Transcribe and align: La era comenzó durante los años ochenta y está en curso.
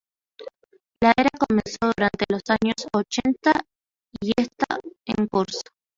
La 1.03 1.13
era 1.15 1.29
comenzó 1.39 1.77
durante 1.95 2.25
los 2.29 2.41
años 2.47 2.87
ochenta 2.91 3.67
y 4.19 4.31
está 4.35 4.79
en 5.05 5.27
curso. 5.27 5.61